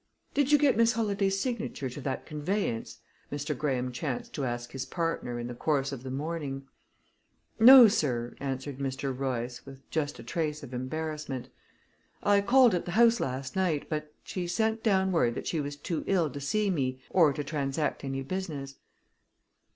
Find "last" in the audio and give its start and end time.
13.19-13.55